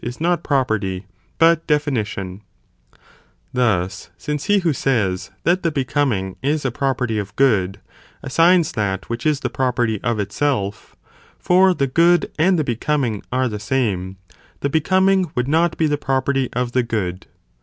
cats 0.03 0.19
not 0.19 0.41
property, 0.41 1.05
but 1.37 1.67
definition; 1.67 2.41
thus, 3.53 4.09
since 4.17 4.45
he 4.45 4.57
who 4.61 4.73
says 4.73 5.29
that 5.43 5.61
the 5.61 5.69
becoming, 5.71 6.35
is 6.41 6.65
a 6.65 6.71
property 6.71 7.19
of 7.19 7.35
good, 7.35 7.79
assigns 8.23 8.71
that 8.71 9.07
which 9.11 9.27
is 9.27 9.41
the 9.41 9.47
property 9.51 10.01
of 10.01 10.19
itself, 10.19 10.95
(for 11.37 11.75
the 11.75 11.85
good 11.85 12.31
and 12.39 12.57
the 12.57 12.63
becoming 12.63 13.21
are 13.31 13.47
the 13.47 13.59
same,) 13.59 14.17
the 14.61 14.69
becoming, 14.69 15.29
would 15.35 15.47
not 15.47 15.77
be 15.77 15.85
the 15.85 15.99
property 15.99 16.49
of 16.53 16.71
the 16.71 16.81
good. 16.81 17.27